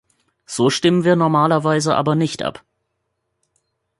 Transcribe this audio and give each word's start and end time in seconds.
So 0.47 0.69
stimmen 0.71 1.03
wir 1.03 1.15
normalerweise 1.15 1.95
aber 1.95 2.15
nicht 2.15 2.41
ab. 2.41 2.65